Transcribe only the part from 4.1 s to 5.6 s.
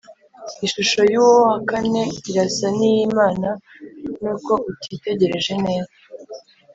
nuko utitegereje